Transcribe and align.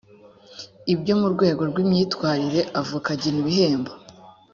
ibyo 0.93 1.13
mu 1.19 1.27
rwego 1.33 1.61
rw 1.69 1.77
imyitwarire 1.83 2.61
avoka 2.81 3.07
agena 3.15 3.39
ibihembo 3.43 3.91